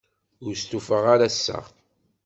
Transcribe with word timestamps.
Ur 0.45 0.53
stufaɣ 0.55 1.03
ara 1.13 1.25
ass-a. 1.29 1.59